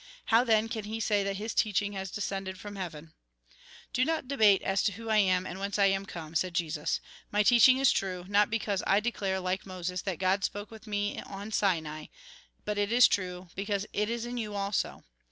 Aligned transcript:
How, 0.33 0.43
then, 0.43 0.67
can 0.67 0.85
he 0.85 0.99
say 0.99 1.23
that 1.23 1.35
his 1.37 1.53
teaching 1.53 1.91
has 1.93 2.09
descended 2.09 2.57
from 2.59 2.75
heaven?"" 2.75 3.13
Do 3.93 4.03
not 4.03 4.27
debate 4.27 4.63
as 4.63 4.81
to 4.81 4.93
who 4.93 5.09
I 5.11 5.17
am, 5.17 5.45
and 5.45 5.59
whence 5.59 5.77
I 5.77 5.85
am 5.85 6.07
come," 6.07 6.33
said 6.33 6.55
Jesus." 6.55 6.99
My 7.31 7.43
teaching 7.43 7.77
is 7.77 7.91
true, 7.91 8.25
not 8.27 8.49
because 8.49 8.81
I 8.87 8.99
declare, 8.99 9.39
like 9.39 9.63
Moses, 9.67 10.01
that 10.01 10.17
God 10.17 10.43
spoke 10.43 10.71
with 10.71 10.87
me 10.87 11.21
on 11.23 11.51
Sinai; 11.51 12.07
but 12.65 12.79
it 12.79 12.91
is 12.91 13.07
true 13.07 13.49
because 13.53 13.85
it 13.93 14.09
is 14.09 14.25
in 14.25 14.37
you 14.37 14.55
also. 14.55 15.03